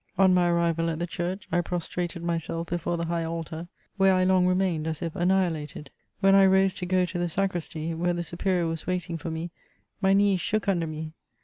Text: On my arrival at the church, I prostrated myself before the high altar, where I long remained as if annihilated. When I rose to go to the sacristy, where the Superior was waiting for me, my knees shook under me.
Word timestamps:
On 0.17 0.33
my 0.33 0.49
arrival 0.49 0.89
at 0.89 0.97
the 0.97 1.05
church, 1.05 1.47
I 1.51 1.61
prostrated 1.61 2.23
myself 2.23 2.65
before 2.65 2.97
the 2.97 3.05
high 3.05 3.23
altar, 3.23 3.67
where 3.97 4.15
I 4.15 4.23
long 4.23 4.47
remained 4.47 4.87
as 4.87 5.03
if 5.03 5.15
annihilated. 5.15 5.91
When 6.21 6.33
I 6.33 6.47
rose 6.47 6.73
to 6.79 6.87
go 6.87 7.05
to 7.05 7.19
the 7.19 7.29
sacristy, 7.29 7.93
where 7.93 8.11
the 8.15 8.23
Superior 8.23 8.65
was 8.65 8.87
waiting 8.87 9.19
for 9.19 9.29
me, 9.29 9.51
my 10.01 10.13
knees 10.13 10.41
shook 10.41 10.67
under 10.67 10.87
me. 10.87 11.13